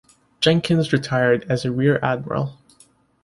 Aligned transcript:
Jenkins 0.39 0.91
retired 0.91 1.45
as 1.47 1.63
a 1.63 1.71
Rear 1.71 1.99
Admiral. 2.01 2.57